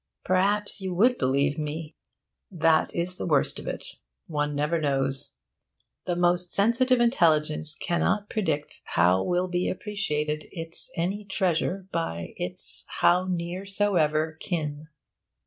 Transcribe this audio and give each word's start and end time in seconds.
Perhaps 0.25 0.81
you 0.81 0.95
would 0.95 1.19
believe 1.19 1.59
me. 1.59 1.95
That 2.49 2.95
is 2.95 3.19
the 3.19 3.27
worst 3.27 3.59
of 3.59 3.67
it: 3.67 3.85
one 4.25 4.55
never 4.55 4.81
knows. 4.81 5.35
The 6.07 6.15
most 6.15 6.55
sensitive 6.55 6.99
intelligence 6.99 7.75
cannot 7.75 8.27
predict 8.27 8.81
how 8.95 9.21
will 9.23 9.47
be 9.47 9.69
appraised 9.69 10.09
its 10.11 10.89
any 10.95 11.23
treasure 11.23 11.87
by 11.91 12.33
its 12.37 12.83
how 13.01 13.27
near 13.29 13.63
soever 13.67 14.37
kin. 14.39 14.87